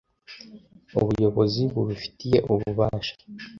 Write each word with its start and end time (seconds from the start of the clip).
Ubuyobozi 0.99 1.61
bubifitiye 1.73 2.37
ububasha 2.53 3.13